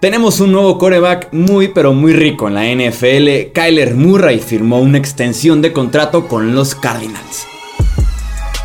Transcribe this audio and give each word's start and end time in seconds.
Tenemos 0.00 0.40
un 0.40 0.50
nuevo 0.52 0.78
coreback 0.78 1.28
muy 1.34 1.68
pero 1.68 1.92
muy 1.92 2.14
rico 2.14 2.48
en 2.48 2.54
la 2.54 2.64
NFL. 2.64 3.52
Kyler 3.52 3.94
Murray 3.94 4.38
firmó 4.38 4.80
una 4.80 4.96
extensión 4.96 5.60
de 5.60 5.74
contrato 5.74 6.26
con 6.26 6.54
los 6.54 6.74
Cardinals. 6.74 7.46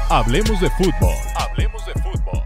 Hablemos 0.07 0.61
de 0.61 0.69
fútbol. 0.69 1.13
Hablemos 1.35 1.85
de 1.85 1.93
fútbol. 2.01 2.41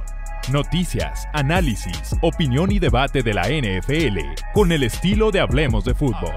Noticias, 0.52 1.28
análisis, 1.33 2.15
opinión 2.23 2.71
y 2.71 2.79
debate 2.79 3.21
de 3.21 3.36
la 3.36 3.44
NFL 3.44 4.17
con 4.54 4.71
el 4.71 4.82
estilo 4.82 5.30
de 5.30 5.42
Hablemos 5.42 5.86
de 5.86 5.94
fútbol. 5.94 6.34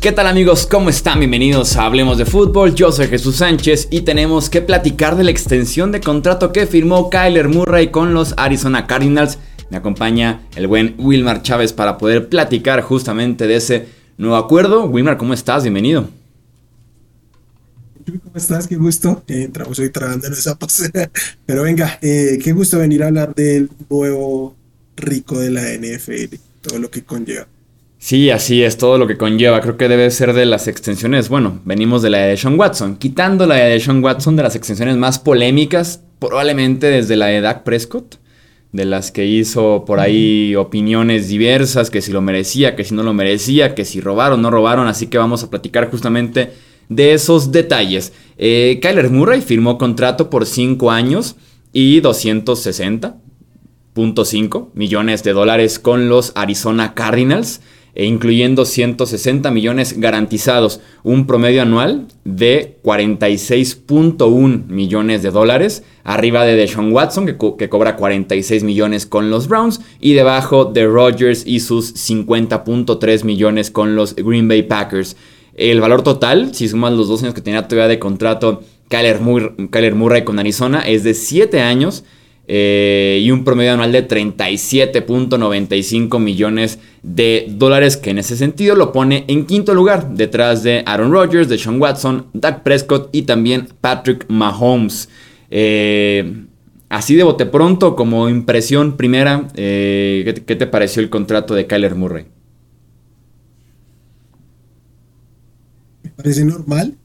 ¿Qué 0.00 0.12
tal 0.12 0.28
amigos? 0.28 0.64
¿Cómo 0.64 0.90
están? 0.90 1.18
Bienvenidos 1.18 1.76
a 1.76 1.84
Hablemos 1.84 2.18
de 2.18 2.24
Fútbol. 2.24 2.72
Yo 2.72 2.92
soy 2.92 3.08
Jesús 3.08 3.38
Sánchez 3.38 3.88
y 3.90 4.02
tenemos 4.02 4.48
que 4.48 4.62
platicar 4.62 5.16
de 5.16 5.24
la 5.24 5.32
extensión 5.32 5.90
de 5.90 6.00
contrato 6.00 6.52
que 6.52 6.68
firmó 6.68 7.10
Kyler 7.10 7.48
Murray 7.48 7.90
con 7.90 8.14
los 8.14 8.32
Arizona 8.36 8.86
Cardinals. 8.86 9.38
Me 9.70 9.76
acompaña 9.76 10.42
el 10.54 10.68
buen 10.68 10.94
Wilmar 10.98 11.42
Chávez 11.42 11.72
para 11.72 11.98
poder 11.98 12.28
platicar 12.28 12.80
justamente 12.82 13.48
de 13.48 13.56
ese 13.56 13.88
nuevo 14.18 14.36
acuerdo. 14.36 14.84
Wilmar, 14.84 15.16
¿cómo 15.16 15.34
estás? 15.34 15.64
Bienvenido. 15.64 16.08
¿Cómo 18.06 18.36
estás? 18.36 18.68
Qué 18.68 18.76
gusto. 18.76 19.24
Eh, 19.26 19.50
hoy 19.66 19.90
trabajando 19.90 20.28
en 20.28 20.32
esa 20.34 20.56
pasera. 20.56 21.10
Pero 21.44 21.64
venga, 21.64 21.98
eh, 22.02 22.38
qué 22.40 22.52
gusto 22.52 22.78
venir 22.78 23.02
a 23.02 23.08
hablar 23.08 23.34
del 23.34 23.68
nuevo 23.90 24.54
rico 24.94 25.40
de 25.40 25.50
la 25.50 25.62
NFL, 25.62 26.36
todo 26.62 26.78
lo 26.78 26.88
que 26.88 27.02
conlleva. 27.02 27.48
Sí, 28.00 28.30
así 28.30 28.62
es, 28.62 28.78
todo 28.78 28.96
lo 28.96 29.08
que 29.08 29.16
conlleva. 29.16 29.60
Creo 29.60 29.76
que 29.76 29.88
debe 29.88 30.08
ser 30.12 30.32
de 30.32 30.46
las 30.46 30.68
extensiones. 30.68 31.28
Bueno, 31.28 31.60
venimos 31.64 32.00
de 32.00 32.10
la 32.10 32.18
de 32.18 32.36
Sean 32.36 32.56
Watson. 32.58 32.96
Quitando 32.96 33.44
la 33.44 33.56
de 33.56 33.80
Sean 33.80 34.02
Watson, 34.02 34.36
de 34.36 34.44
las 34.44 34.54
extensiones 34.54 34.96
más 34.96 35.18
polémicas, 35.18 36.04
probablemente 36.20 36.86
desde 36.86 37.16
la 37.16 37.26
de 37.26 37.40
Dak 37.40 37.64
Prescott. 37.64 38.20
De 38.70 38.84
las 38.84 39.10
que 39.10 39.26
hizo 39.26 39.84
por 39.84 39.98
ahí 39.98 40.54
opiniones 40.54 41.28
diversas, 41.28 41.90
que 41.90 42.02
si 42.02 42.12
lo 42.12 42.20
merecía, 42.20 42.76
que 42.76 42.84
si 42.84 42.94
no 42.94 43.02
lo 43.02 43.14
merecía, 43.14 43.74
que 43.74 43.84
si 43.84 44.00
robaron 44.00 44.42
no 44.42 44.50
robaron. 44.50 44.86
Así 44.86 45.08
que 45.08 45.18
vamos 45.18 45.42
a 45.42 45.50
platicar 45.50 45.90
justamente 45.90 46.52
de 46.88 47.14
esos 47.14 47.50
detalles. 47.50 48.12
Eh, 48.36 48.78
Kyler 48.80 49.10
Murray 49.10 49.40
firmó 49.40 49.76
contrato 49.76 50.30
por 50.30 50.46
5 50.46 50.92
años 50.92 51.34
y 51.72 52.00
260.5 52.00 54.68
millones 54.74 55.24
de 55.24 55.32
dólares 55.32 55.80
con 55.80 56.08
los 56.08 56.30
Arizona 56.36 56.94
Cardinals 56.94 57.60
e 57.98 58.06
incluyendo 58.06 58.64
160 58.64 59.50
millones 59.50 59.98
garantizados, 59.98 60.80
un 61.02 61.26
promedio 61.26 61.62
anual 61.62 62.06
de 62.24 62.78
46.1 62.84 64.66
millones 64.68 65.24
de 65.24 65.32
dólares, 65.32 65.82
arriba 66.04 66.44
de 66.44 66.54
Deshaun 66.54 66.92
Watson 66.92 67.26
que, 67.26 67.68
cobra 67.68 67.96
46 67.96 68.62
millones 68.62 69.04
con 69.04 69.30
los 69.30 69.48
Browns 69.48 69.80
y 70.00 70.12
debajo 70.12 70.64
de 70.66 70.86
Rodgers 70.86 71.42
y 71.44 71.58
sus 71.58 71.92
50.3 71.96 73.24
millones 73.24 73.72
con 73.72 73.96
los 73.96 74.14
Green 74.14 74.46
Bay 74.46 74.62
Packers. 74.62 75.16
El 75.54 75.80
valor 75.80 76.02
total, 76.02 76.54
si 76.54 76.68
sumas 76.68 76.92
los 76.92 77.08
dos 77.08 77.24
años 77.24 77.34
que 77.34 77.40
tenía 77.40 77.66
todavía 77.66 77.88
de 77.88 77.98
contrato 77.98 78.62
Kyler, 78.88 79.20
Murray 79.20 80.22
con 80.22 80.38
Arizona, 80.38 80.82
es 80.82 81.02
de 81.02 81.14
7 81.14 81.60
años 81.60 82.04
eh, 82.50 83.20
y 83.22 83.30
un 83.30 83.44
promedio 83.44 83.74
anual 83.74 83.92
de 83.92 84.08
37.95 84.08 86.18
millones 86.18 86.78
de 87.02 87.44
dólares, 87.50 87.98
que 87.98 88.08
en 88.08 88.16
ese 88.18 88.38
sentido 88.38 88.74
lo 88.74 88.90
pone 88.90 89.26
en 89.28 89.44
quinto 89.44 89.74
lugar, 89.74 90.14
detrás 90.14 90.62
de 90.62 90.82
Aaron 90.86 91.12
Rodgers, 91.12 91.50
de 91.50 91.58
Sean 91.58 91.78
Watson, 91.78 92.28
Doug 92.32 92.62
Prescott 92.62 93.10
y 93.12 93.20
también 93.22 93.68
Patrick 93.82 94.24
Mahomes. 94.28 95.10
Eh, 95.50 96.46
así 96.88 97.16
de 97.16 97.22
bote 97.22 97.44
pronto, 97.44 97.94
como 97.94 98.30
impresión 98.30 98.96
primera, 98.96 99.48
eh, 99.54 100.22
¿qué, 100.24 100.42
¿qué, 100.42 100.56
te 100.56 100.66
pareció 100.66 101.02
el 101.02 101.10
contrato 101.10 101.54
de 101.54 101.66
Kyler 101.66 101.96
Murray? 101.96 102.28
Me 106.02 106.08
parece 106.10 106.46
normal. 106.46 106.96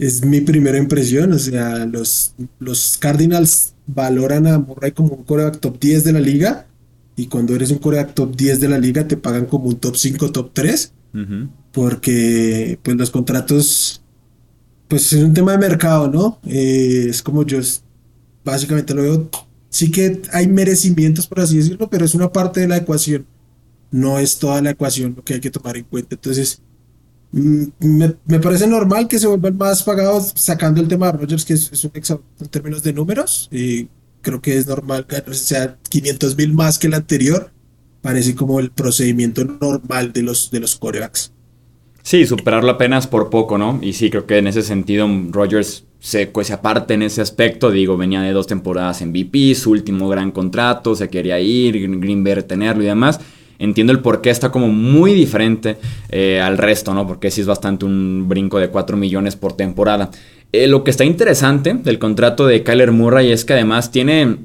Es 0.00 0.24
mi 0.24 0.40
primera 0.40 0.78
impresión. 0.78 1.30
O 1.34 1.38
sea, 1.38 1.84
los, 1.84 2.34
los 2.58 2.96
Cardinals 2.96 3.74
valoran 3.86 4.46
a 4.46 4.58
Murray 4.58 4.92
como 4.92 5.14
un 5.14 5.24
coreback 5.24 5.60
top 5.60 5.78
10 5.78 6.04
de 6.04 6.12
la 6.12 6.20
liga. 6.20 6.66
Y 7.16 7.26
cuando 7.26 7.54
eres 7.54 7.70
un 7.70 7.78
coreback 7.78 8.14
top 8.14 8.34
10 8.34 8.60
de 8.60 8.68
la 8.68 8.78
liga, 8.78 9.06
te 9.06 9.18
pagan 9.18 9.44
como 9.44 9.68
un 9.68 9.76
top 9.76 9.96
5, 9.96 10.32
top 10.32 10.52
3. 10.54 10.92
Porque 11.72 12.78
pues 12.82 12.96
los 12.96 13.10
contratos, 13.10 14.02
pues 14.88 15.12
es 15.12 15.22
un 15.22 15.34
tema 15.34 15.52
de 15.52 15.58
mercado, 15.58 16.08
¿no? 16.08 16.38
Eh, 16.46 17.08
es 17.10 17.22
como 17.22 17.44
yo 17.44 17.60
básicamente 18.42 18.94
lo 18.94 19.02
veo. 19.02 19.30
Sí 19.68 19.90
que 19.90 20.22
hay 20.32 20.48
merecimientos, 20.48 21.26
por 21.26 21.40
así 21.40 21.58
decirlo, 21.58 21.90
pero 21.90 22.06
es 22.06 22.14
una 22.14 22.32
parte 22.32 22.60
de 22.60 22.68
la 22.68 22.78
ecuación. 22.78 23.26
No 23.90 24.18
es 24.18 24.38
toda 24.38 24.62
la 24.62 24.70
ecuación 24.70 25.12
lo 25.14 25.22
que 25.22 25.34
hay 25.34 25.40
que 25.40 25.50
tomar 25.50 25.76
en 25.76 25.84
cuenta. 25.84 26.14
Entonces, 26.14 26.62
me, 27.32 28.16
me, 28.26 28.40
parece 28.40 28.66
normal 28.66 29.06
que 29.06 29.18
se 29.18 29.26
vuelvan 29.26 29.56
más 29.56 29.82
pagados 29.82 30.32
sacando 30.34 30.80
el 30.80 30.88
tema 30.88 31.12
de 31.12 31.18
Rogers, 31.18 31.44
que 31.44 31.54
es, 31.54 31.84
un 31.84 31.92
examen 31.94 32.24
en 32.40 32.48
términos 32.48 32.82
de 32.82 32.92
números. 32.92 33.48
Y 33.52 33.88
creo 34.20 34.40
que 34.40 34.56
es 34.56 34.66
normal 34.66 35.06
que 35.06 35.34
sea 35.34 35.78
500 35.88 36.36
mil 36.36 36.52
más 36.52 36.78
que 36.78 36.88
el 36.88 36.94
anterior. 36.94 37.52
Parece 38.02 38.34
como 38.34 38.60
el 38.60 38.70
procedimiento 38.70 39.44
normal 39.44 40.12
de 40.12 40.22
los, 40.22 40.50
de 40.50 40.60
los 40.60 40.76
corebacks. 40.76 41.32
Sí, 42.02 42.26
superarlo 42.26 42.70
apenas 42.70 43.06
por 43.06 43.30
poco, 43.30 43.58
¿no? 43.58 43.78
Y 43.82 43.92
sí, 43.92 44.10
creo 44.10 44.26
que 44.26 44.38
en 44.38 44.46
ese 44.46 44.62
sentido 44.62 45.06
Rogers 45.30 45.84
se 46.00 46.30
cuece 46.30 46.54
aparte 46.54 46.94
en 46.94 47.02
ese 47.02 47.20
aspecto. 47.20 47.70
Digo, 47.70 47.96
venía 47.96 48.22
de 48.22 48.32
dos 48.32 48.46
temporadas 48.46 49.02
en 49.02 49.12
VP, 49.12 49.54
su 49.54 49.70
último 49.70 50.08
gran 50.08 50.32
contrato, 50.32 50.96
se 50.96 51.08
quería 51.10 51.38
ir, 51.38 51.78
Green 52.00 52.24
Bay 52.24 52.42
tenerlo 52.42 52.82
y 52.82 52.86
demás. 52.86 53.20
Entiendo 53.60 53.92
el 53.92 54.00
por 54.00 54.22
qué 54.22 54.30
está 54.30 54.50
como 54.50 54.68
muy 54.68 55.12
diferente 55.12 55.76
eh, 56.08 56.40
al 56.40 56.58
resto, 56.58 56.94
¿no? 56.94 57.06
Porque 57.06 57.30
sí 57.30 57.42
es 57.42 57.46
bastante 57.46 57.84
un 57.84 58.26
brinco 58.26 58.58
de 58.58 58.70
4 58.70 58.96
millones 58.96 59.36
por 59.36 59.52
temporada. 59.52 60.10
Eh, 60.50 60.66
lo 60.66 60.82
que 60.82 60.90
está 60.90 61.04
interesante 61.04 61.74
del 61.74 61.98
contrato 61.98 62.46
de 62.46 62.62
Kyler 62.64 62.90
Murray 62.90 63.30
es 63.30 63.44
que 63.44 63.52
además 63.52 63.92
tiene 63.92 64.38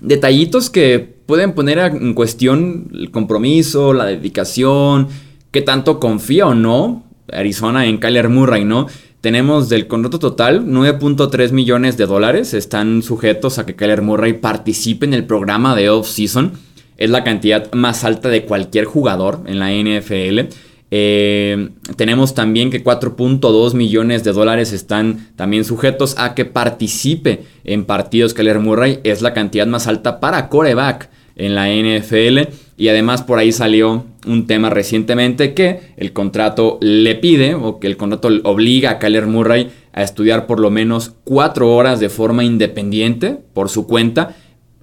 detallitos 0.00 0.68
que 0.68 0.98
pueden 0.98 1.54
poner 1.54 1.78
en 1.78 2.12
cuestión 2.12 2.90
el 2.92 3.10
compromiso, 3.10 3.94
la 3.94 4.04
dedicación, 4.04 5.08
qué 5.50 5.62
tanto 5.62 5.98
confía 5.98 6.46
o 6.46 6.54
no 6.54 7.04
Arizona 7.32 7.86
en 7.86 7.96
Kyler 7.98 8.28
Murray, 8.28 8.64
¿no? 8.64 8.86
Tenemos 9.20 9.68
del 9.68 9.88
contrato 9.88 10.18
total 10.18 10.66
9.3 10.66 11.50
millones 11.52 11.96
de 11.96 12.06
dólares, 12.06 12.54
están 12.54 13.02
sujetos 13.02 13.58
a 13.58 13.66
que 13.66 13.74
Kyler 13.74 14.02
Murray 14.02 14.34
participe 14.34 15.06
en 15.06 15.14
el 15.14 15.24
programa 15.24 15.74
de 15.74 15.88
off-season. 15.90 16.52
Es 16.96 17.10
la 17.10 17.24
cantidad 17.24 17.72
más 17.72 18.04
alta 18.04 18.28
de 18.28 18.44
cualquier 18.44 18.84
jugador 18.84 19.40
en 19.46 19.58
la 19.58 19.70
NFL. 19.72 20.52
Eh, 20.90 21.70
tenemos 21.96 22.34
también 22.34 22.70
que 22.70 22.84
4.2 22.84 23.74
millones 23.74 24.22
de 24.24 24.32
dólares 24.32 24.72
están 24.72 25.28
también 25.36 25.64
sujetos 25.64 26.14
a 26.18 26.34
que 26.34 26.44
participe 26.44 27.42
en 27.64 27.84
partidos 27.84 28.34
Keller 28.34 28.60
Murray. 28.60 29.00
Es 29.04 29.20
la 29.22 29.34
cantidad 29.34 29.66
más 29.66 29.86
alta 29.86 30.20
para 30.20 30.48
coreback 30.48 31.10
en 31.36 31.54
la 31.54 31.68
NFL. 31.68 32.52
Y 32.78 32.88
además 32.88 33.22
por 33.22 33.38
ahí 33.38 33.52
salió 33.52 34.04
un 34.26 34.46
tema 34.46 34.70
recientemente 34.70 35.54
que 35.54 35.92
el 35.96 36.12
contrato 36.12 36.78
le 36.80 37.14
pide 37.14 37.54
o 37.54 37.78
que 37.78 37.86
el 37.86 37.96
contrato 37.96 38.28
obliga 38.44 38.90
a 38.90 38.98
Kyler 38.98 39.26
Murray 39.26 39.70
a 39.92 40.02
estudiar 40.02 40.46
por 40.46 40.60
lo 40.60 40.70
menos 40.70 41.14
4 41.24 41.74
horas 41.74 42.00
de 42.00 42.10
forma 42.10 42.44
independiente 42.44 43.38
por 43.54 43.70
su 43.70 43.86
cuenta 43.86 44.36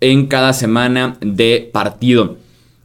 en 0.03 0.28
cada 0.28 0.52
semana 0.52 1.16
de 1.22 1.69
partido. 1.72 2.36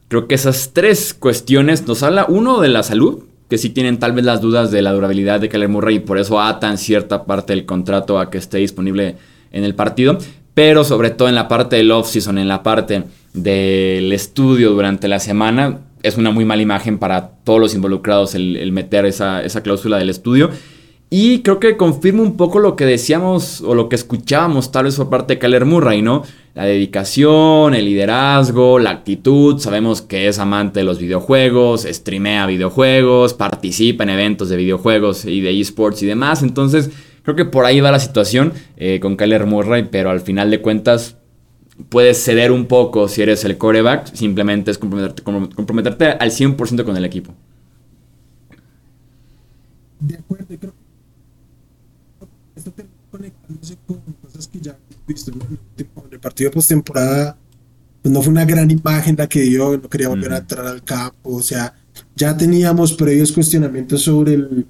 Creo 0.07 0.27
que 0.27 0.35
esas 0.35 0.71
tres 0.73 1.13
cuestiones 1.13 1.85
nos 1.85 2.01
habla 2.01 2.25
uno 2.29 2.61
de 2.61 2.69
la 2.69 2.81
salud, 2.81 3.25
que 3.49 3.57
sí 3.57 3.69
tienen 3.69 3.99
tal 3.99 4.13
vez 4.13 4.23
las 4.23 4.39
dudas 4.39 4.71
de 4.71 4.81
la 4.81 4.93
durabilidad 4.93 5.41
de 5.41 5.49
Kyler 5.49 5.67
Murray 5.67 5.97
y 5.97 5.99
por 5.99 6.17
eso 6.17 6.39
atan 6.39 6.77
cierta 6.77 7.25
parte 7.25 7.53
del 7.53 7.65
contrato 7.65 8.19
a 8.19 8.29
que 8.29 8.37
esté 8.37 8.59
disponible 8.59 9.17
en 9.51 9.65
el 9.65 9.75
partido, 9.75 10.17
pero 10.53 10.85
sobre 10.85 11.09
todo 11.09 11.27
en 11.27 11.35
la 11.35 11.49
parte 11.49 11.75
del 11.75 11.91
off-season, 11.91 12.37
en 12.37 12.47
la 12.47 12.63
parte 12.63 13.03
del 13.33 14.13
estudio 14.13 14.71
durante 14.71 15.09
la 15.09 15.19
semana, 15.19 15.79
es 16.03 16.15
una 16.15 16.31
muy 16.31 16.45
mala 16.45 16.61
imagen 16.61 16.99
para 16.99 17.31
todos 17.43 17.59
los 17.59 17.75
involucrados 17.75 18.33
el, 18.33 18.71
meter 18.71 19.05
esa, 19.05 19.43
esa 19.43 19.61
cláusula 19.61 19.97
del 19.97 20.09
estudio. 20.09 20.51
Y 21.09 21.39
creo 21.39 21.59
que 21.59 21.75
confirma 21.75 22.21
un 22.21 22.37
poco 22.37 22.59
lo 22.59 22.75
que 22.75 22.85
decíamos 22.85 23.61
o 23.61 23.75
lo 23.75 23.89
que 23.89 23.95
escuchábamos 23.95 24.71
tal 24.71 24.85
vez 24.85 24.95
por 24.95 25.09
parte 25.09 25.33
de 25.33 25.39
Kyler 25.39 25.65
Murray, 25.65 26.01
¿no? 26.01 26.23
La 26.55 26.65
dedicación, 26.65 27.73
el 27.73 27.85
liderazgo, 27.85 28.79
la 28.79 28.89
actitud. 28.89 29.59
Sabemos 29.59 30.01
que 30.01 30.27
es 30.27 30.39
amante 30.39 30.79
de 30.79 30.83
los 30.83 30.99
videojuegos, 30.99 31.87
streamea 31.89 32.45
videojuegos, 32.47 33.33
participa 33.33 34.03
en 34.03 34.09
eventos 34.09 34.49
de 34.49 34.57
videojuegos 34.57 35.25
y 35.25 35.41
de 35.41 35.59
esports 35.59 36.03
y 36.03 36.05
demás. 36.05 36.43
Entonces, 36.43 36.89
creo 37.23 37.35
que 37.35 37.45
por 37.45 37.65
ahí 37.65 37.79
va 37.79 37.91
la 37.91 37.99
situación 37.99 38.53
eh, 38.77 38.99
con 38.99 39.15
Kyler 39.15 39.45
Murray, 39.45 39.87
pero 39.89 40.09
al 40.09 40.21
final 40.21 40.51
de 40.51 40.61
cuentas, 40.61 41.17
puedes 41.87 42.21
ceder 42.23 42.51
un 42.51 42.65
poco 42.65 43.07
si 43.07 43.21
eres 43.21 43.45
el 43.45 43.57
coreback, 43.57 44.13
simplemente 44.13 44.71
es 44.71 44.77
comprometerte, 44.77 45.23
comprometerte 45.23 46.05
al 46.07 46.31
100% 46.31 46.83
con 46.83 46.97
el 46.97 47.05
equipo. 47.05 47.33
De 49.99 50.15
acuerdo, 50.15 50.45
creo 50.47 50.73
que 50.73 52.59
esto 52.59 52.71
te 52.71 52.85
conectándose 53.11 53.77
con 53.85 54.01
cosas 54.21 54.47
que 54.47 54.59
ya 54.59 54.71
hemos 54.71 55.07
visto 55.07 55.31
partido 56.19 56.49
de 56.49 56.53
postemporada. 56.53 57.37
Pues 58.01 58.13
no 58.13 58.21
fue 58.21 58.31
una 58.31 58.45
gran 58.45 58.69
imagen 58.71 59.15
la 59.17 59.27
que 59.27 59.41
dio, 59.41 59.77
no 59.77 59.89
quería 59.89 60.07
volver 60.07 60.31
a 60.33 60.37
entrar 60.37 60.65
al 60.65 60.83
campo, 60.83 61.35
o 61.35 61.41
sea, 61.41 61.75
ya 62.15 62.35
teníamos 62.37 62.93
previos 62.93 63.31
cuestionamientos 63.31 64.03
sobre 64.03 64.35
el, 64.35 64.65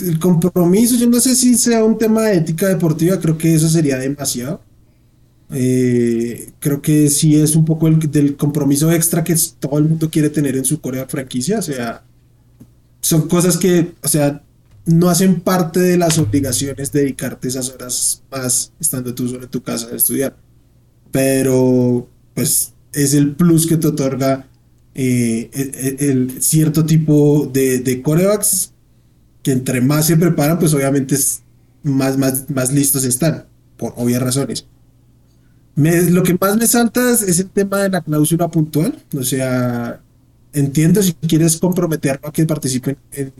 el 0.00 0.18
compromiso. 0.18 0.96
Yo 0.96 1.08
no 1.08 1.20
sé 1.20 1.34
si 1.34 1.56
sea 1.56 1.84
un 1.84 1.98
tema 1.98 2.22
de 2.22 2.36
ética 2.36 2.68
deportiva, 2.68 3.18
creo 3.18 3.36
que 3.36 3.54
eso 3.54 3.68
sería 3.68 3.98
demasiado. 3.98 4.60
Eh, 5.50 6.50
creo 6.58 6.82
que 6.82 7.08
sí 7.08 7.36
es 7.40 7.54
un 7.54 7.64
poco 7.64 7.86
el 7.86 7.98
del 8.10 8.36
compromiso 8.36 8.90
extra 8.90 9.22
que 9.22 9.36
todo 9.60 9.78
el 9.78 9.84
mundo 9.84 10.10
quiere 10.10 10.28
tener 10.30 10.56
en 10.56 10.64
su 10.64 10.80
Corea 10.80 11.06
franquicia. 11.06 11.58
O 11.58 11.62
sea, 11.62 12.02
son 13.00 13.28
cosas 13.28 13.56
que, 13.56 13.92
o 14.02 14.08
sea, 14.08 14.42
no 14.86 15.10
hacen 15.10 15.40
parte 15.40 15.80
de 15.80 15.98
las 15.98 16.18
obligaciones 16.18 16.92
de 16.92 17.00
dedicarte 17.00 17.48
esas 17.48 17.70
horas 17.70 18.22
más 18.30 18.72
estando 18.80 19.14
tú 19.14 19.28
solo 19.28 19.44
en 19.44 19.50
tu 19.50 19.62
casa 19.62 19.88
a 19.92 19.96
estudiar. 19.96 20.36
Pero, 21.10 22.08
pues, 22.34 22.72
es 22.92 23.14
el 23.14 23.34
plus 23.34 23.66
que 23.66 23.76
te 23.76 23.88
otorga 23.88 24.48
eh, 24.94 25.50
el, 25.98 26.40
cierto 26.40 26.86
tipo 26.86 27.50
de, 27.52 27.80
de 27.80 28.02
corebacks 28.02 28.72
que 29.42 29.52
entre 29.52 29.80
más 29.80 30.06
se 30.06 30.16
preparan, 30.16 30.58
pues 30.58 30.72
obviamente 30.74 31.14
es 31.14 31.42
más, 31.82 32.16
más, 32.18 32.48
más 32.50 32.72
listos 32.72 33.04
están, 33.04 33.46
por 33.76 33.92
obvias 33.96 34.22
razones 34.22 34.66
lo 35.76 36.22
que 36.22 36.36
más 36.40 36.56
me 36.56 36.66
salta 36.66 37.12
es, 37.12 37.38
el 37.38 37.50
tema 37.50 37.82
de 37.82 37.90
la 37.90 38.00
cláusula 38.00 38.48
puntual. 38.48 38.96
O 39.16 39.22
sea, 39.22 40.00
entiendo 40.52 41.02
si 41.02 41.12
quieres 41.12 41.58
comprometerlo 41.58 42.28
a 42.28 42.32
que 42.32 42.46
participen 42.46 42.96
en 43.12 43.32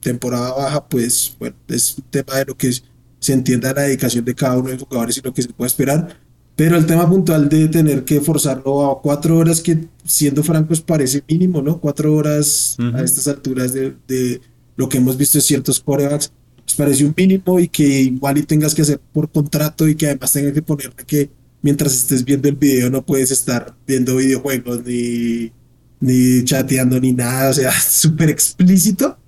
temporada 0.00 0.52
baja, 0.52 0.88
pues 0.88 1.36
bueno, 1.38 1.56
es 1.68 1.96
un 1.98 2.04
tema 2.10 2.36
de 2.36 2.44
lo 2.46 2.56
que 2.56 2.72
se 3.18 3.32
entienda 3.32 3.72
la 3.72 3.82
dedicación 3.82 4.24
de 4.24 4.34
cada 4.34 4.58
uno 4.58 4.68
de 4.68 4.74
los 4.74 4.84
jugadores 4.84 5.18
y 5.18 5.20
lo 5.20 5.32
que 5.32 5.42
se 5.42 5.48
puede 5.50 5.68
esperar. 5.68 6.18
Pero 6.56 6.76
el 6.76 6.84
tema 6.84 7.08
puntual 7.08 7.48
de 7.48 7.68
tener 7.68 8.04
que 8.04 8.20
forzarlo 8.20 8.90
a 8.90 9.00
cuatro 9.00 9.38
horas, 9.38 9.62
que 9.62 9.86
siendo 10.04 10.42
francos 10.42 10.80
parece 10.80 11.22
mínimo, 11.28 11.62
¿no? 11.62 11.80
Cuatro 11.80 12.14
horas 12.14 12.76
a 12.94 13.02
estas 13.02 13.28
alturas 13.28 13.72
de, 13.72 13.94
de, 14.06 14.40
lo 14.76 14.88
que 14.88 14.98
hemos 14.98 15.16
visto 15.16 15.38
en 15.38 15.42
ciertos 15.42 15.80
corebacks, 15.80 16.32
pues 16.64 16.74
parece 16.74 17.04
un 17.04 17.14
mínimo 17.16 17.58
y 17.60 17.68
que 17.68 18.02
igual 18.02 18.38
y 18.38 18.42
tengas 18.42 18.74
que 18.74 18.82
hacer 18.82 19.00
por 19.12 19.30
contrato 19.30 19.88
y 19.88 19.94
que 19.94 20.06
además 20.06 20.32
tengas 20.32 20.52
que 20.52 20.62
ponerle 20.62 21.04
que 21.06 21.30
mientras 21.62 21.94
estés 21.94 22.24
viendo 22.24 22.48
el 22.48 22.56
video 22.56 22.90
no 22.90 23.04
puedes 23.04 23.30
estar 23.30 23.74
viendo 23.86 24.16
videojuegos 24.16 24.84
ni, 24.84 25.52
ni 26.00 26.44
chateando 26.44 26.98
ni 27.00 27.12
nada, 27.12 27.50
o 27.50 27.54
sea, 27.54 27.72
súper 27.80 28.30
explícito. 28.30 29.18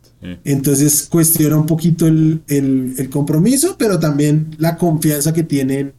Entonces 0.44 1.08
cuestiona 1.10 1.56
un 1.56 1.66
poquito 1.66 2.06
el, 2.06 2.42
el, 2.48 3.10
compromiso, 3.10 3.74
pero 3.76 3.98
también 3.98 4.54
la 4.58 4.76
confianza 4.76 5.32
que 5.32 5.42
tienen 5.42 5.94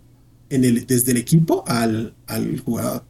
en 0.50 0.64
el, 0.64 0.86
desde 0.88 1.12
el 1.12 1.18
equipo 1.18 1.64
al, 1.68 2.14
al 2.28 2.60
jugador. 2.62 3.04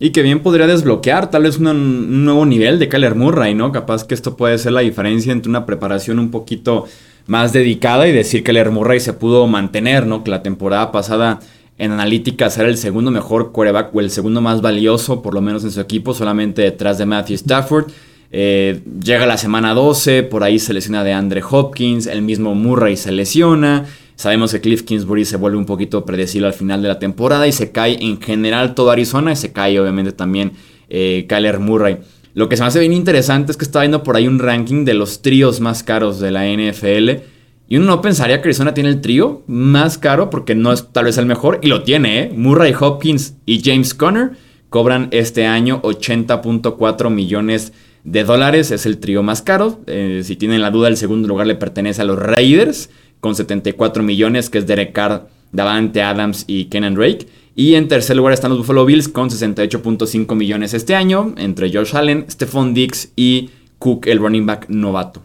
Y 0.00 0.10
que 0.10 0.22
bien 0.22 0.42
podría 0.42 0.66
desbloquear 0.66 1.30
tal 1.30 1.44
vez 1.44 1.58
un 1.58 2.24
nuevo 2.24 2.46
nivel 2.46 2.78
de 2.78 2.88
Kyler 2.88 3.14
Murray, 3.14 3.54
¿no? 3.54 3.70
Capaz 3.70 4.04
que 4.04 4.14
esto 4.14 4.36
puede 4.36 4.58
ser 4.58 4.72
la 4.72 4.80
diferencia 4.80 5.30
entre 5.30 5.50
una 5.50 5.66
preparación 5.66 6.18
un 6.18 6.30
poquito 6.30 6.86
más 7.26 7.52
dedicada 7.52 8.08
y 8.08 8.12
decir 8.12 8.40
que 8.40 8.46
Kyler 8.46 8.72
Murray 8.72 8.98
se 8.98 9.12
pudo 9.12 9.46
mantener, 9.46 10.06
¿no? 10.06 10.24
Que 10.24 10.30
la 10.30 10.42
temporada 10.42 10.90
pasada 10.90 11.38
en 11.78 11.92
analítica 11.92 12.50
ser 12.50 12.66
el 12.66 12.76
segundo 12.76 13.10
mejor 13.10 13.52
quarterback 13.52 13.94
o 13.94 14.00
el 14.00 14.10
segundo 14.10 14.40
más 14.40 14.60
valioso, 14.60 15.22
por 15.22 15.32
lo 15.32 15.40
menos 15.40 15.64
en 15.64 15.70
su 15.70 15.80
equipo, 15.80 16.12
solamente 16.12 16.62
detrás 16.62 16.98
de 16.98 17.06
Matthew 17.06 17.36
Stafford. 17.36 17.90
Eh, 18.32 18.80
llega 19.04 19.26
la 19.26 19.36
semana 19.36 19.74
12, 19.74 20.22
por 20.24 20.44
ahí 20.44 20.58
se 20.58 20.72
lesiona 20.72 21.02
de 21.02 21.12
Andre 21.12 21.42
Hopkins, 21.48 22.06
el 22.06 22.22
mismo 22.22 22.54
Murray 22.54 22.96
se 22.96 23.12
lesiona. 23.12 23.86
Sabemos 24.14 24.52
que 24.52 24.60
Cliff 24.60 24.82
Kingsbury 24.82 25.24
se 25.24 25.36
vuelve 25.36 25.56
un 25.56 25.66
poquito 25.66 26.04
predecible 26.04 26.48
al 26.48 26.52
final 26.52 26.82
de 26.82 26.88
la 26.88 26.98
temporada 26.98 27.46
y 27.48 27.52
se 27.52 27.72
cae 27.72 27.96
en 28.00 28.20
general 28.20 28.74
todo 28.74 28.90
Arizona 28.90 29.32
y 29.32 29.36
se 29.36 29.52
cae 29.52 29.80
obviamente 29.80 30.12
también 30.12 30.52
eh, 30.88 31.24
Kyler 31.28 31.58
Murray. 31.58 31.98
Lo 32.34 32.48
que 32.48 32.56
se 32.56 32.62
me 32.62 32.68
hace 32.68 32.80
bien 32.80 32.92
interesante 32.92 33.50
es 33.50 33.56
que 33.56 33.64
está 33.64 33.80
viendo 33.80 34.02
por 34.02 34.16
ahí 34.16 34.28
un 34.28 34.38
ranking 34.38 34.84
de 34.84 34.94
los 34.94 35.22
tríos 35.22 35.60
más 35.60 35.82
caros 35.82 36.20
de 36.20 36.30
la 36.30 36.46
NFL 36.46 37.22
y 37.66 37.76
uno 37.76 37.86
no 37.86 38.02
pensaría 38.02 38.42
que 38.42 38.48
Arizona 38.48 38.74
tiene 38.74 38.90
el 38.90 39.00
trío 39.00 39.42
más 39.46 39.96
caro 39.96 40.28
porque 40.28 40.54
no 40.54 40.72
es 40.72 40.88
tal 40.92 41.06
vez 41.06 41.18
el 41.18 41.26
mejor 41.26 41.60
y 41.62 41.68
lo 41.68 41.82
tiene, 41.82 42.20
¿eh? 42.20 42.32
Murray 42.34 42.74
Hopkins 42.78 43.36
y 43.46 43.62
James 43.64 43.94
Conner 43.94 44.32
cobran 44.68 45.08
este 45.12 45.46
año 45.46 45.80
80.4 45.82 47.10
millones 47.10 47.68
de 47.70 47.80
dólares, 48.04 48.70
es 48.70 48.86
el 48.86 48.98
trío 48.98 49.22
más 49.22 49.42
caro. 49.42 49.80
Eh, 49.86 50.22
si 50.24 50.36
tienen 50.36 50.62
la 50.62 50.70
duda, 50.70 50.88
el 50.88 50.96
segundo 50.96 51.28
lugar 51.28 51.46
le 51.46 51.54
pertenece 51.54 52.02
a 52.02 52.04
los 52.04 52.18
Raiders 52.18 52.90
con 53.20 53.34
74 53.34 54.02
millones, 54.02 54.50
que 54.50 54.58
es 54.58 54.66
Derek 54.66 54.92
Carr, 54.92 55.28
Davante 55.52 56.02
Adams 56.02 56.44
y 56.46 56.66
Kenan 56.66 56.94
Drake. 56.94 57.26
Y 57.54 57.74
en 57.74 57.88
tercer 57.88 58.16
lugar 58.16 58.32
están 58.32 58.50
los 58.50 58.60
Buffalo 58.60 58.86
Bills 58.86 59.08
con 59.08 59.28
68.5 59.28 60.34
millones 60.34 60.72
este 60.72 60.94
año, 60.94 61.34
entre 61.36 61.72
Josh 61.72 61.94
Allen, 61.94 62.26
Stephon 62.30 62.72
Diggs 62.72 63.10
y 63.16 63.50
Cook, 63.78 64.06
el 64.06 64.18
running 64.18 64.46
back 64.46 64.66
novato. 64.68 65.22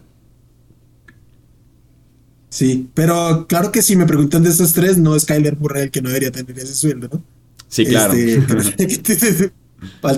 Sí, 2.48 2.88
pero 2.94 3.46
claro 3.48 3.70
que 3.70 3.82
si 3.82 3.96
me 3.96 4.06
preguntan 4.06 4.42
de 4.42 4.50
estos 4.50 4.72
tres, 4.72 4.98
no 4.98 5.14
es 5.14 5.24
Kyler 5.24 5.58
Murray 5.58 5.84
el 5.84 5.90
que 5.90 6.00
no 6.00 6.08
debería 6.08 6.32
tener 6.32 6.58
ese 6.58 6.74
sueldo, 6.74 7.08
¿no? 7.12 7.22
Sí, 7.68 7.84
claro. 7.84 8.14
Este, 8.14 9.52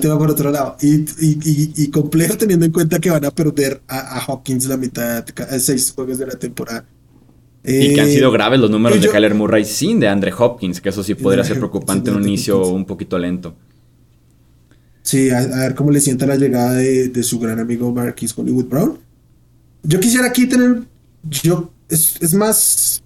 tema 0.01 0.19
por 0.19 0.31
otro 0.31 0.51
lado. 0.51 0.77
Y, 0.81 1.91
complejo 1.91 2.37
teniendo 2.37 2.67
en 2.67 2.73
cuenta 2.73 2.99
que 2.99 3.11
van 3.11 3.25
a 3.25 3.31
perder 3.31 3.83
a, 3.89 4.21
Hawkins 4.21 4.67
la 4.67 4.77
mitad, 4.77 5.25
de 5.25 5.61
seis 5.61 5.93
juegos 5.95 6.19
de 6.19 6.27
la 6.27 6.37
temporada. 6.37 6.85
y 7.65 7.95
que 7.95 8.01
han 8.01 8.09
sido 8.09 8.31
eh, 8.31 8.33
graves 8.33 8.61
los 8.61 8.71
números 8.71 9.01
de 9.01 9.09
Kyler 9.09 9.35
Murray 9.35 9.65
sin 9.65 10.01
de 10.01 10.09
Andre 10.09 10.33
Hopkins, 10.37 10.81
que 10.81 10.89
eso 10.89 11.03
sí 11.03 11.15
podría 11.15 11.45
ser 11.45 11.59
preocupante 11.59 12.11
en 12.11 12.17
un 12.17 12.23
inicio 12.25 12.67
un 12.67 12.85
poquito 12.85 13.19
lento. 13.19 13.55
Sí, 15.03 15.31
a, 15.31 15.41
ver 15.47 15.75
cómo 15.75 15.91
le 15.91 16.01
sienta 16.01 16.27
la 16.27 16.37
llegada 16.37 16.75
de, 16.75 17.09
de 17.09 17.23
su 17.23 17.39
gran 17.39 17.59
amigo 17.59 17.93
Marquis 17.93 18.37
Hollywood 18.37 18.67
Brown. 18.67 18.99
Yo 19.83 20.01
quisiera 20.01 20.27
aquí 20.27 20.47
tener, 20.47 20.83
yo 21.23 21.73
es, 21.89 22.35
más, 22.35 23.03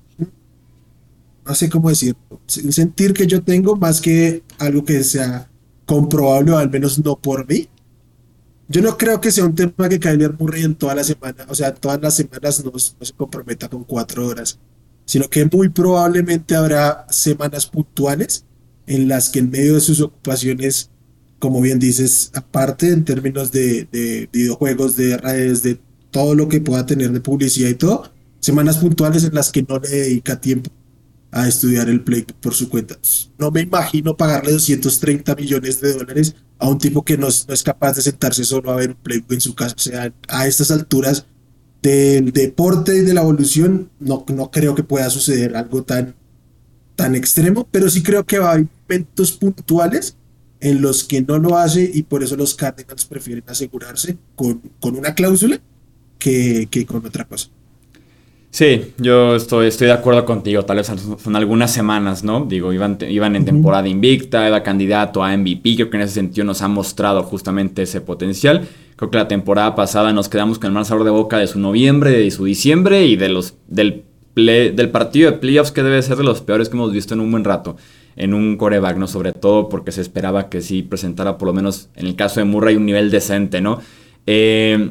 no 1.46 1.54
sé 1.54 1.68
cómo 1.68 1.88
decir, 1.88 2.16
sentir 2.46 3.12
que 3.12 3.26
yo 3.26 3.42
tengo 3.42 3.76
más 3.76 4.00
que 4.00 4.42
algo 4.58 4.84
que 4.84 5.02
sea 5.04 5.48
comprobable 5.86 6.52
o 6.52 6.58
al 6.58 6.70
menos 6.70 6.98
no 7.04 7.16
por 7.16 7.48
mí. 7.48 7.68
Yo 8.68 8.80
no 8.80 8.96
creo 8.96 9.20
que 9.20 9.30
sea 9.30 9.44
un 9.44 9.54
tema 9.54 9.88
que 9.88 9.98
Kyler 9.98 10.34
Murray 10.38 10.62
en 10.64 10.74
toda 10.74 10.94
la 10.94 11.04
semana, 11.04 11.44
o 11.48 11.54
sea, 11.54 11.74
todas 11.74 12.00
las 12.00 12.14
semanas 12.14 12.64
no, 12.64 12.72
se 12.78 13.12
comprometa 13.14 13.68
con 13.68 13.84
cuatro 13.84 14.26
horas, 14.26 14.58
sino 15.04 15.28
que 15.28 15.44
muy 15.44 15.68
probablemente 15.68 16.54
habrá 16.54 17.06
semanas 17.10 17.66
puntuales 17.66 18.44
en 18.86 19.08
las 19.08 19.28
que 19.28 19.40
en 19.40 19.50
medio 19.50 19.74
de 19.74 19.80
sus 19.80 20.00
ocupaciones, 20.00 20.90
como 21.38 21.60
bien 21.60 21.78
dices, 21.78 22.30
aparte 22.34 22.88
en 22.88 23.04
términos 23.04 23.52
de, 23.52 23.86
de 23.92 24.28
videojuegos, 24.32 24.96
de 24.96 25.18
redes, 25.18 25.62
de 25.62 25.78
todo 26.10 26.34
lo 26.34 26.48
que 26.48 26.60
pueda 26.60 26.86
tener 26.86 27.10
de 27.12 27.20
publicidad 27.20 27.68
y 27.68 27.74
todo, 27.74 28.10
semanas 28.40 28.78
puntuales 28.78 29.24
en 29.24 29.34
las 29.34 29.52
que 29.52 29.62
no 29.62 29.78
le 29.80 29.88
dedica 29.88 30.40
tiempo 30.40 30.70
a 31.32 31.48
estudiar 31.48 31.88
el 31.88 32.02
playbook 32.02 32.34
por 32.34 32.54
su 32.54 32.68
cuenta. 32.68 32.96
No 33.38 33.50
me 33.50 33.62
imagino 33.62 34.16
pagarle 34.16 34.52
230 34.52 35.34
millones 35.34 35.80
de 35.80 35.94
dólares 35.94 36.36
a 36.58 36.68
un 36.68 36.78
tipo 36.78 37.04
que 37.04 37.16
no, 37.16 37.26
es 37.26 37.62
capaz 37.64 37.96
de 37.96 38.02
sentarse 38.02 38.44
solo 38.44 38.70
a 38.70 38.76
ver 38.76 38.90
un 38.90 38.96
playbook 38.96 39.32
en 39.32 39.40
su 39.40 39.54
casa. 39.54 39.74
O 39.74 39.80
sea, 39.80 40.12
a 40.28 40.46
estas 40.46 40.70
alturas 40.70 41.26
del 41.82 42.32
deporte 42.32 42.96
y 42.96 43.00
de 43.00 43.14
la 43.14 43.22
evolución, 43.22 43.90
no, 43.98 44.24
no 44.28 44.50
creo 44.50 44.74
que 44.74 44.84
pueda 44.84 45.08
suceder 45.08 45.56
algo 45.56 45.82
tan, 45.82 46.14
tan 46.96 47.14
extremo, 47.14 47.66
pero 47.72 47.88
sí 47.88 48.02
creo 48.02 48.24
que 48.24 48.38
va 48.38 48.50
a 48.50 48.52
haber 48.52 48.68
momentos 48.82 49.32
puntuales 49.32 50.16
en 50.60 50.82
los 50.82 51.02
que 51.02 51.22
no 51.22 51.38
lo 51.38 51.56
hace 51.56 51.90
y 51.92 52.02
por 52.02 52.22
eso 52.22 52.36
los 52.36 52.54
Cardinals 52.54 53.06
prefieren 53.06 53.42
asegurarse 53.46 54.18
con, 54.36 54.60
con 54.80 54.96
una 54.96 55.14
cláusula 55.14 55.60
que, 56.18 56.68
que 56.70 56.84
con 56.84 57.04
otra 57.04 57.24
cosa. 57.24 57.48
Sí, 58.52 58.92
yo 58.98 59.34
estoy, 59.34 59.68
estoy 59.68 59.86
de 59.86 59.94
acuerdo 59.94 60.26
contigo. 60.26 60.62
Tal 60.66 60.76
vez 60.76 60.86
son 60.86 61.36
algunas 61.36 61.72
semanas, 61.72 62.22
¿no? 62.22 62.44
Digo, 62.44 62.70
iban, 62.74 62.98
iban 63.08 63.34
en 63.34 63.46
temporada 63.46 63.88
invicta, 63.88 64.46
era 64.46 64.62
candidato 64.62 65.24
a 65.24 65.34
MVP. 65.34 65.74
Creo 65.76 65.88
que 65.88 65.96
en 65.96 66.02
ese 66.02 66.12
sentido 66.12 66.44
nos 66.44 66.60
ha 66.60 66.68
mostrado 66.68 67.22
justamente 67.22 67.80
ese 67.80 68.02
potencial. 68.02 68.68
Creo 68.96 69.10
que 69.10 69.16
la 69.16 69.26
temporada 69.26 69.74
pasada 69.74 70.12
nos 70.12 70.28
quedamos 70.28 70.58
con 70.58 70.66
el 70.66 70.74
mal 70.74 70.84
sabor 70.84 71.04
de 71.04 71.10
boca 71.10 71.38
de 71.38 71.46
su 71.46 71.58
noviembre, 71.58 72.10
de 72.10 72.30
su 72.30 72.44
diciembre 72.44 73.06
y 73.06 73.16
de 73.16 73.30
los, 73.30 73.54
del, 73.68 74.04
del 74.34 74.90
partido 74.90 75.30
de 75.30 75.38
playoffs 75.38 75.72
que 75.72 75.82
debe 75.82 76.02
ser 76.02 76.18
de 76.18 76.24
los 76.24 76.42
peores 76.42 76.68
que 76.68 76.76
hemos 76.76 76.92
visto 76.92 77.14
en 77.14 77.20
un 77.20 77.30
buen 77.30 77.44
rato. 77.44 77.78
En 78.16 78.34
un 78.34 78.58
coreback, 78.58 78.98
¿no? 78.98 79.06
Sobre 79.06 79.32
todo 79.32 79.70
porque 79.70 79.92
se 79.92 80.02
esperaba 80.02 80.50
que 80.50 80.60
sí 80.60 80.82
presentara, 80.82 81.38
por 81.38 81.48
lo 81.48 81.54
menos 81.54 81.88
en 81.96 82.06
el 82.06 82.16
caso 82.16 82.40
de 82.40 82.44
Murray, 82.44 82.76
un 82.76 82.84
nivel 82.84 83.10
decente, 83.10 83.62
¿no? 83.62 83.80
Eh. 84.26 84.90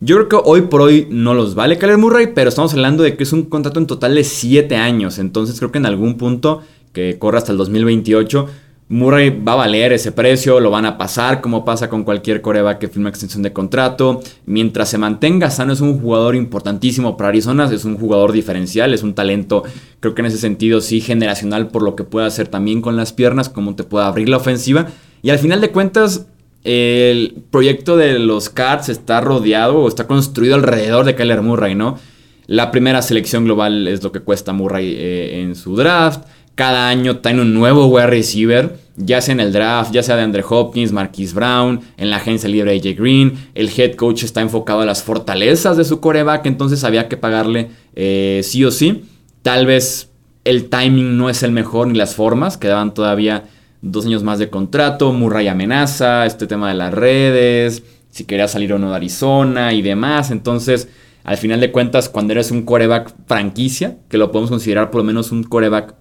Yo 0.00 0.14
creo 0.14 0.28
que 0.28 0.36
hoy 0.44 0.62
por 0.62 0.80
hoy 0.80 1.08
no 1.10 1.34
los 1.34 1.56
vale 1.56 1.76
Kyler 1.76 1.98
Murray, 1.98 2.28
pero 2.32 2.50
estamos 2.50 2.72
hablando 2.72 3.02
de 3.02 3.16
que 3.16 3.24
es 3.24 3.32
un 3.32 3.42
contrato 3.42 3.80
en 3.80 3.88
total 3.88 4.14
de 4.14 4.22
7 4.22 4.76
años. 4.76 5.18
Entonces 5.18 5.58
creo 5.58 5.72
que 5.72 5.78
en 5.78 5.86
algún 5.86 6.16
punto, 6.16 6.62
que 6.92 7.18
corre 7.18 7.38
hasta 7.38 7.50
el 7.50 7.58
2028, 7.58 8.46
Murray 8.90 9.30
va 9.30 9.54
a 9.54 9.56
valer 9.56 9.92
ese 9.92 10.12
precio, 10.12 10.60
lo 10.60 10.70
van 10.70 10.86
a 10.86 10.96
pasar 10.96 11.40
como 11.40 11.64
pasa 11.64 11.90
con 11.90 12.04
cualquier 12.04 12.40
coreback 12.40 12.78
que 12.78 12.86
firma 12.86 13.08
extensión 13.08 13.42
de 13.42 13.52
contrato. 13.52 14.20
Mientras 14.46 14.88
se 14.88 14.98
mantenga 14.98 15.50
sano 15.50 15.72
es 15.72 15.80
un 15.80 16.00
jugador 16.00 16.36
importantísimo 16.36 17.16
para 17.16 17.30
Arizona, 17.30 17.68
es 17.70 17.84
un 17.84 17.98
jugador 17.98 18.30
diferencial, 18.30 18.94
es 18.94 19.02
un 19.02 19.14
talento, 19.14 19.64
creo 19.98 20.14
que 20.14 20.22
en 20.22 20.26
ese 20.26 20.38
sentido 20.38 20.80
sí 20.80 21.00
generacional 21.00 21.68
por 21.68 21.82
lo 21.82 21.96
que 21.96 22.04
puede 22.04 22.28
hacer 22.28 22.46
también 22.46 22.82
con 22.82 22.96
las 22.96 23.12
piernas, 23.12 23.48
como 23.48 23.74
te 23.74 23.82
puede 23.82 24.06
abrir 24.06 24.28
la 24.28 24.36
ofensiva. 24.36 24.86
Y 25.22 25.30
al 25.30 25.40
final 25.40 25.60
de 25.60 25.72
cuentas, 25.72 26.26
el 26.64 27.42
proyecto 27.50 27.96
de 27.96 28.18
los 28.18 28.50
Cards 28.50 28.88
está 28.88 29.20
rodeado 29.20 29.78
o 29.78 29.88
está 29.88 30.06
construido 30.06 30.54
alrededor 30.54 31.04
de 31.04 31.14
Kyler 31.14 31.42
Murray, 31.42 31.74
¿no? 31.74 31.98
La 32.46 32.70
primera 32.70 33.02
selección 33.02 33.44
global 33.44 33.86
es 33.88 34.02
lo 34.02 34.10
que 34.10 34.20
cuesta 34.20 34.52
Murray 34.52 34.94
eh, 34.96 35.40
en 35.42 35.54
su 35.54 35.76
draft. 35.76 36.24
Cada 36.54 36.88
año 36.88 37.18
tiene 37.18 37.42
un 37.42 37.54
nuevo 37.54 37.86
wide 37.86 38.06
receiver, 38.08 38.78
ya 38.96 39.20
sea 39.20 39.34
en 39.34 39.40
el 39.40 39.52
draft, 39.52 39.92
ya 39.92 40.02
sea 40.02 40.16
de 40.16 40.22
Andre 40.22 40.42
Hopkins, 40.48 40.90
Marquise 40.90 41.34
Brown, 41.34 41.80
en 41.96 42.10
la 42.10 42.16
agencia 42.16 42.48
libre 42.48 42.72
AJ 42.72 42.98
Green. 42.98 43.50
El 43.54 43.70
head 43.76 43.94
coach 43.94 44.24
está 44.24 44.40
enfocado 44.40 44.80
a 44.80 44.86
las 44.86 45.02
fortalezas 45.02 45.76
de 45.76 45.84
su 45.84 46.00
coreback, 46.00 46.46
entonces 46.46 46.82
había 46.84 47.06
que 47.06 47.16
pagarle 47.16 47.68
eh, 47.94 48.40
sí 48.42 48.64
o 48.64 48.70
sí. 48.70 49.04
Tal 49.42 49.66
vez 49.66 50.10
el 50.44 50.68
timing 50.68 51.16
no 51.16 51.30
es 51.30 51.42
el 51.42 51.52
mejor 51.52 51.86
ni 51.88 51.98
las 51.98 52.14
formas, 52.14 52.56
quedaban 52.56 52.94
todavía 52.94 53.44
dos 53.82 54.06
años 54.06 54.22
más 54.22 54.38
de 54.38 54.50
contrato. 54.50 55.12
Murray 55.12 55.48
amenaza, 55.48 56.26
este 56.26 56.46
tema 56.46 56.68
de 56.68 56.74
las 56.74 56.92
redes, 56.92 57.82
si 58.10 58.24
quería 58.24 58.48
salir 58.48 58.72
o 58.72 58.78
no 58.78 58.90
de 58.90 58.96
Arizona 58.96 59.72
y 59.72 59.82
demás. 59.82 60.30
Entonces, 60.30 60.88
al 61.24 61.36
final 61.36 61.60
de 61.60 61.72
cuentas, 61.72 62.08
cuando 62.08 62.32
eres 62.32 62.50
un 62.50 62.62
coreback 62.62 63.14
franquicia, 63.26 63.98
que 64.08 64.18
lo 64.18 64.32
podemos 64.32 64.50
considerar 64.50 64.90
por 64.90 65.00
lo 65.00 65.04
menos 65.04 65.32
un 65.32 65.42
coreback 65.42 65.94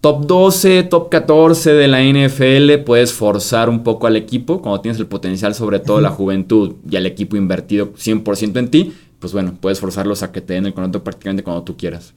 top 0.00 0.26
12, 0.26 0.82
top 0.82 1.08
14 1.08 1.72
de 1.72 1.88
la 1.88 2.02
NFL, 2.02 2.84
puedes 2.84 3.12
forzar 3.12 3.70
un 3.70 3.82
poco 3.82 4.06
al 4.06 4.16
equipo 4.16 4.60
cuando 4.60 4.80
tienes 4.82 5.00
el 5.00 5.06
potencial, 5.06 5.54
sobre 5.54 5.78
todo 5.80 6.00
la 6.00 6.10
juventud 6.10 6.74
y 6.90 6.96
al 6.96 7.06
equipo 7.06 7.36
invertido 7.36 7.94
100% 7.94 8.58
en 8.58 8.68
ti, 8.68 8.92
pues 9.18 9.32
bueno, 9.32 9.56
puedes 9.58 9.80
forzarlos 9.80 10.22
a 10.22 10.30
que 10.30 10.42
te 10.42 10.52
den 10.54 10.66
el 10.66 10.74
contrato 10.74 11.02
prácticamente 11.02 11.42
cuando 11.42 11.62
tú 11.62 11.76
quieras. 11.78 12.12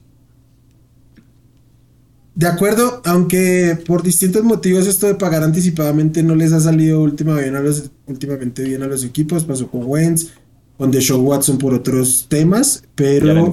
De 2.38 2.46
acuerdo, 2.46 3.02
aunque 3.04 3.76
por 3.84 4.04
distintos 4.04 4.44
motivos 4.44 4.86
esto 4.86 5.08
de 5.08 5.16
pagar 5.16 5.42
anticipadamente 5.42 6.22
no 6.22 6.36
les 6.36 6.52
ha 6.52 6.60
salido 6.60 7.00
últimamente 7.00 7.50
bien 7.50 7.56
a 7.56 7.60
los, 7.60 7.90
últimamente 8.06 8.62
bien 8.62 8.80
a 8.84 8.86
los 8.86 9.02
equipos, 9.02 9.44
pasó 9.44 9.68
con 9.68 9.82
Wentz, 9.84 10.28
con 10.76 10.92
Deshaun 10.92 11.26
Watson 11.26 11.58
por 11.58 11.74
otros 11.74 12.26
temas, 12.28 12.84
pero 12.94 13.50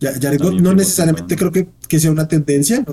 Jared 0.00 0.40
Goff 0.40 0.60
no 0.60 0.72
necesariamente 0.72 1.34
creo 1.34 1.50
que, 1.50 1.66
que, 1.88 1.98
sea 1.98 2.12
una 2.12 2.28
tendencia, 2.28 2.84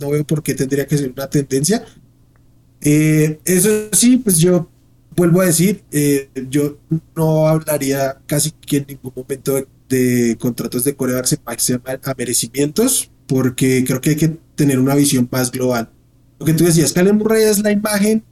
no, 0.00 0.08
veo 0.08 0.24
por 0.24 0.42
qué 0.42 0.54
tendría 0.54 0.86
que 0.86 0.96
ser 0.96 1.12
una 1.12 1.28
tendencia. 1.28 1.84
Eh, 2.80 3.40
eso 3.44 3.90
sí, 3.92 4.16
pues 4.16 4.38
yo 4.38 4.70
vuelvo 5.14 5.42
a 5.42 5.44
decir, 5.44 5.82
eh, 5.92 6.30
yo 6.48 6.78
no 7.14 7.46
hablaría 7.46 8.22
casi 8.24 8.52
que 8.52 8.78
en 8.78 8.86
ningún 8.88 9.12
momento 9.14 9.62
de, 9.86 10.38
contratos 10.40 10.84
de 10.84 10.96
corebacks 10.96 11.34
en 11.68 11.82
a, 11.84 12.14
merecimientos, 12.16 13.10
porque 13.30 13.84
creo 13.86 14.00
que 14.00 14.10
hay 14.10 14.16
que 14.16 14.36
tener 14.56 14.80
una 14.80 14.96
visión 14.96 15.28
más 15.30 15.52
global. 15.52 15.88
Lo 16.40 16.46
que 16.46 16.52
tú 16.52 16.64
decías, 16.64 16.92
Calen 16.92 17.16
Murray 17.16 17.44
es 17.44 17.60
la 17.60 17.70
imagen 17.70 18.24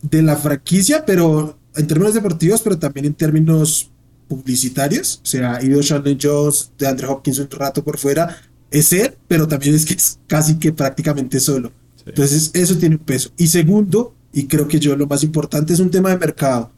de 0.00 0.22
la 0.22 0.36
franquicia, 0.36 1.04
pero 1.04 1.58
en 1.74 1.88
términos 1.88 2.14
deportivos, 2.14 2.62
pero 2.62 2.78
también 2.78 3.06
en 3.06 3.14
términos 3.14 3.90
publicitarios, 4.28 5.20
o 5.24 5.26
sea, 5.26 5.56
ha 5.56 5.64
ido 5.64 5.82
Shannon 5.82 6.16
Jones, 6.22 6.70
de 6.78 6.86
Andre 6.86 7.08
Hopkins 7.08 7.40
un 7.40 7.50
rato 7.50 7.82
por 7.82 7.98
fuera, 7.98 8.36
es 8.70 8.92
él, 8.92 9.16
pero 9.26 9.48
también 9.48 9.74
es 9.74 9.84
que 9.84 9.94
es 9.94 10.20
casi 10.28 10.56
que 10.56 10.72
prácticamente 10.72 11.40
solo. 11.40 11.72
Entonces, 12.06 12.52
eso 12.54 12.78
tiene 12.78 12.94
un 12.94 13.04
peso. 13.04 13.30
Y 13.36 13.48
segundo, 13.48 14.14
y 14.32 14.46
creo 14.46 14.68
que 14.68 14.78
yo 14.78 14.94
lo 14.94 15.08
más 15.08 15.24
importante 15.24 15.72
es 15.72 15.80
un 15.80 15.90
tema 15.90 16.10
de 16.10 16.18
mercado. 16.18 16.70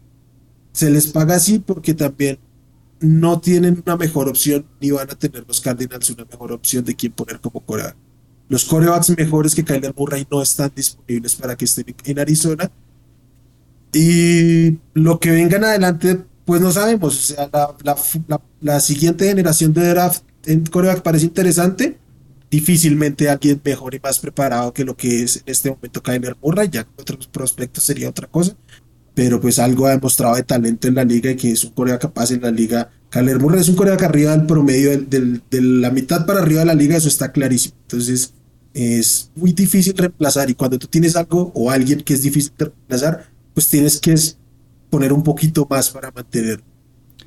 Se 0.72 0.88
les 0.88 1.08
paga 1.08 1.34
así 1.34 1.58
porque 1.58 1.92
también 1.92 2.38
no 3.00 3.40
tienen 3.40 3.82
una 3.84 3.96
mejor 3.96 4.28
opción, 4.28 4.66
ni 4.80 4.90
van 4.90 5.10
a 5.10 5.14
tener 5.14 5.44
los 5.46 5.60
Cardinals 5.60 6.10
una 6.10 6.24
mejor 6.24 6.52
opción 6.52 6.84
de 6.84 6.94
quién 6.94 7.12
poner 7.12 7.40
como 7.40 7.60
coreback. 7.60 7.96
Los 8.48 8.64
corebacks 8.64 9.16
mejores 9.16 9.54
que 9.54 9.64
Kyler 9.64 9.94
Murray 9.96 10.26
no 10.30 10.42
están 10.42 10.72
disponibles 10.74 11.36
para 11.36 11.56
que 11.56 11.64
estén 11.64 11.94
en 12.04 12.18
Arizona. 12.18 12.70
Y 13.92 14.78
lo 14.92 15.20
que 15.20 15.30
vengan 15.30 15.64
adelante 15.64 16.24
pues 16.44 16.60
no 16.60 16.72
sabemos. 16.72 17.16
O 17.16 17.34
sea, 17.34 17.48
la, 18.60 18.80
siguiente 18.80 19.28
generación 19.28 19.72
de 19.72 19.88
draft 19.88 20.24
en 20.46 20.66
coreback 20.66 21.02
parece 21.02 21.26
interesante. 21.26 21.96
Difícilmente 22.50 23.28
alguien 23.28 23.60
mejor 23.64 23.94
y 23.94 24.00
más 24.00 24.18
preparado 24.18 24.72
que 24.74 24.84
lo 24.84 24.96
que 24.96 25.22
es 25.22 25.36
en 25.36 25.42
este 25.46 25.70
momento 25.70 26.02
Kyler 26.02 26.36
Murray. 26.42 26.68
Ya 26.68 26.88
otros 26.98 27.28
prospectos 27.28 27.84
sería 27.84 28.08
otra 28.08 28.26
cosa. 28.26 28.56
Pero 29.14 29.40
pues 29.40 29.58
algo 29.58 29.86
ha 29.86 29.90
demostrado 29.90 30.36
de 30.36 30.42
talento 30.42 30.88
en 30.88 30.94
la 30.94 31.04
liga 31.04 31.30
y 31.30 31.36
que 31.36 31.50
es 31.50 31.64
un 31.64 31.70
coreback 31.70 32.02
capaz 32.02 32.30
en 32.30 32.42
la 32.42 32.50
liga. 32.50 32.90
Kyler 33.10 33.40
Murray 33.40 33.60
es 33.60 33.68
un 33.68 33.74
coreback 33.74 34.02
arriba 34.04 34.36
del 34.36 34.46
promedio, 34.46 34.98
de 34.98 35.60
la 35.60 35.90
mitad 35.90 36.26
para 36.26 36.40
arriba 36.40 36.60
de 36.60 36.66
la 36.66 36.74
liga, 36.74 36.96
eso 36.96 37.08
está 37.08 37.32
clarísimo. 37.32 37.74
Entonces 37.82 38.32
es 38.72 39.30
muy 39.34 39.52
difícil 39.52 39.96
reemplazar 39.96 40.48
y 40.48 40.54
cuando 40.54 40.78
tú 40.78 40.86
tienes 40.86 41.16
algo 41.16 41.50
o 41.54 41.70
alguien 41.70 42.00
que 42.02 42.14
es 42.14 42.22
difícil 42.22 42.52
de 42.56 42.66
reemplazar, 42.66 43.26
pues 43.52 43.68
tienes 43.68 43.98
que 43.98 44.14
poner 44.90 45.12
un 45.12 45.22
poquito 45.22 45.66
más 45.68 45.90
para 45.90 46.10
mantener. 46.10 46.60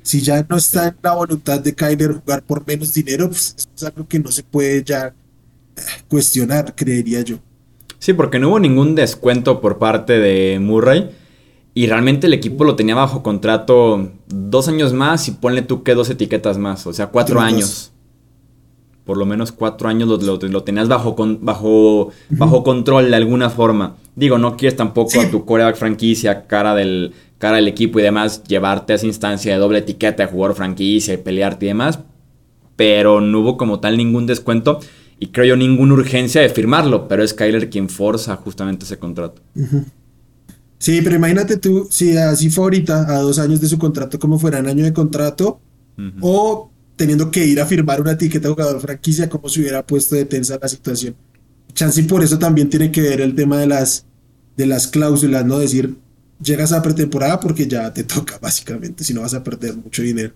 Si 0.02 0.20
ya 0.20 0.44
no 0.48 0.56
está 0.56 0.88
en 0.88 0.96
la 1.02 1.14
voluntad 1.14 1.60
de 1.60 1.74
Kyler 1.74 2.12
jugar 2.12 2.42
por 2.42 2.66
menos 2.66 2.92
dinero, 2.92 3.28
pues 3.28 3.54
es 3.74 3.82
algo 3.82 4.06
que 4.06 4.18
no 4.18 4.30
se 4.30 4.42
puede 4.42 4.82
ya 4.84 5.14
eh, 5.76 5.80
cuestionar, 6.08 6.74
creería 6.74 7.22
yo. 7.22 7.38
Sí, 7.98 8.12
porque 8.12 8.38
no 8.38 8.50
hubo 8.50 8.60
ningún 8.60 8.94
descuento 8.94 9.62
por 9.62 9.78
parte 9.78 10.18
de 10.18 10.58
Murray. 10.60 11.10
Y 11.76 11.88
realmente 11.88 12.28
el 12.28 12.32
equipo 12.32 12.62
lo 12.62 12.76
tenía 12.76 12.94
bajo 12.94 13.22
contrato 13.24 14.10
dos 14.28 14.68
años 14.68 14.92
más 14.92 15.26
y 15.26 15.32
ponle 15.32 15.62
tú 15.62 15.82
que 15.82 15.94
dos 15.94 16.08
etiquetas 16.08 16.56
más, 16.56 16.86
o 16.86 16.92
sea, 16.92 17.08
cuatro 17.08 17.40
años. 17.40 17.90
Por 19.04 19.18
lo 19.18 19.26
menos 19.26 19.52
cuatro 19.52 19.88
años 19.88 20.08
lo, 20.08 20.38
lo, 20.38 20.62
tenías 20.62 20.88
bajo, 20.88 21.14
bajo, 21.40 22.10
bajo 22.30 22.62
control 22.62 23.10
de 23.10 23.16
alguna 23.16 23.50
forma. 23.50 23.96
Digo, 24.14 24.38
no 24.38 24.56
quieres 24.56 24.76
tampoco 24.76 25.20
a 25.20 25.28
tu 25.30 25.44
coreback 25.44 25.76
franquicia, 25.76 26.46
cara 26.46 26.74
del, 26.74 27.12
cara 27.38 27.56
del 27.56 27.68
equipo 27.68 27.98
y 27.98 28.02
demás, 28.02 28.44
llevarte 28.44 28.92
a 28.92 28.96
esa 28.96 29.06
instancia 29.06 29.52
de 29.52 29.58
doble 29.58 29.80
etiqueta 29.80 30.24
de 30.24 30.32
jugador 30.32 30.56
franquicia 30.56 31.12
y 31.12 31.18
pelearte 31.18 31.66
y 31.66 31.68
demás. 31.68 31.98
Pero 32.76 33.20
no 33.20 33.40
hubo 33.40 33.56
como 33.56 33.80
tal 33.80 33.96
ningún 33.96 34.26
descuento 34.26 34.78
y 35.18 35.26
creo 35.28 35.46
yo 35.46 35.56
ninguna 35.56 35.94
urgencia 35.94 36.40
de 36.40 36.48
firmarlo, 36.48 37.08
pero 37.08 37.22
es 37.22 37.34
Kyler 37.34 37.68
quien 37.68 37.88
forza 37.88 38.36
justamente 38.36 38.84
ese 38.84 38.98
contrato. 38.98 39.42
Sí, 40.84 41.00
pero 41.02 41.16
imagínate 41.16 41.56
tú, 41.56 41.88
si 41.90 42.14
así 42.14 42.50
fue 42.50 42.64
ahorita, 42.64 43.10
a 43.10 43.20
dos 43.20 43.38
años 43.38 43.58
de 43.58 43.68
su 43.68 43.78
contrato, 43.78 44.18
como 44.18 44.38
fuera 44.38 44.58
un 44.60 44.66
año 44.66 44.84
de 44.84 44.92
contrato, 44.92 45.58
o 46.20 46.70
teniendo 46.94 47.30
que 47.30 47.46
ir 47.46 47.58
a 47.58 47.64
firmar 47.64 48.02
una 48.02 48.10
etiqueta 48.10 48.48
de 48.48 48.54
jugador 48.54 48.82
franquicia, 48.82 49.30
como 49.30 49.48
se 49.48 49.60
hubiera 49.60 49.86
puesto 49.86 50.14
de 50.14 50.26
tensa 50.26 50.58
la 50.60 50.68
situación. 50.68 51.16
Chance 51.72 52.02
por 52.02 52.22
eso 52.22 52.38
también 52.38 52.68
tiene 52.68 52.92
que 52.92 53.00
ver 53.00 53.22
el 53.22 53.34
tema 53.34 53.58
de 53.58 53.66
las, 53.66 54.04
de 54.58 54.66
las 54.66 54.86
cláusulas, 54.86 55.46
¿no? 55.46 55.58
Decir, 55.58 55.96
llegas 56.42 56.70
a 56.72 56.82
pretemporada 56.82 57.40
porque 57.40 57.66
ya 57.66 57.90
te 57.94 58.04
toca, 58.04 58.38
básicamente, 58.38 59.04
si 59.04 59.14
no 59.14 59.22
vas 59.22 59.32
a 59.32 59.42
perder 59.42 59.74
mucho 59.74 60.02
dinero. 60.02 60.34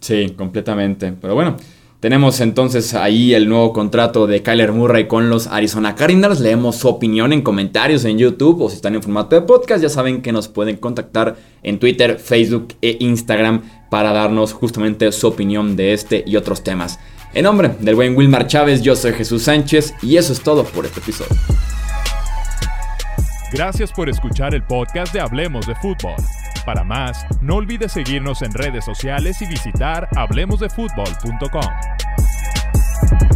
Sí, 0.00 0.32
completamente. 0.34 1.12
Pero 1.20 1.34
bueno, 1.34 1.58
tenemos 2.00 2.40
entonces 2.40 2.94
ahí 2.94 3.34
el 3.34 3.46
nuevo 3.48 3.74
contrato 3.74 4.26
de 4.26 4.42
Kyler 4.42 4.72
Murray 4.72 5.06
con 5.06 5.28
los 5.28 5.46
Arizona 5.46 5.94
Cardinals. 5.94 6.40
Leemos 6.40 6.76
su 6.76 6.88
opinión 6.88 7.34
en 7.34 7.42
comentarios 7.42 8.06
en 8.06 8.16
YouTube 8.16 8.62
o 8.62 8.70
si 8.70 8.76
están 8.76 8.94
en 8.94 9.02
formato 9.02 9.36
de 9.36 9.42
podcast, 9.42 9.82
ya 9.82 9.90
saben 9.90 10.22
que 10.22 10.32
nos 10.32 10.48
pueden 10.48 10.78
contactar 10.78 11.36
en 11.62 11.78
Twitter, 11.78 12.18
Facebook 12.18 12.68
e 12.80 12.96
Instagram 13.00 13.62
para 13.90 14.12
darnos 14.12 14.54
justamente 14.54 15.12
su 15.12 15.26
opinión 15.26 15.76
de 15.76 15.92
este 15.92 16.24
y 16.26 16.36
otros 16.36 16.64
temas. 16.64 16.98
En 17.34 17.44
nombre 17.44 17.72
del 17.80 17.94
buen 17.94 18.16
Wilmar 18.16 18.46
Chávez, 18.46 18.80
yo 18.80 18.96
soy 18.96 19.12
Jesús 19.12 19.42
Sánchez 19.42 19.94
y 20.02 20.16
eso 20.16 20.32
es 20.32 20.40
todo 20.40 20.64
por 20.64 20.86
este 20.86 21.00
episodio. 21.00 21.36
Gracias 23.52 23.92
por 23.92 24.08
escuchar 24.08 24.54
el 24.54 24.62
podcast 24.62 25.12
de 25.12 25.20
Hablemos 25.20 25.66
de 25.66 25.74
Fútbol. 25.76 26.14
Para 26.64 26.84
más, 26.84 27.26
no 27.40 27.56
olvides 27.56 27.92
seguirnos 27.92 28.42
en 28.42 28.52
redes 28.52 28.84
sociales 28.84 29.40
y 29.42 29.46
visitar 29.46 30.08
hablemosdefutbol.com. 30.16 31.89
Thank 33.02 33.22
you. 33.22 33.29